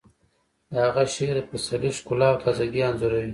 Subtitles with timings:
[0.71, 3.29] د هغه شعر د پسرلي ښکلا او تازه ګي انځوروي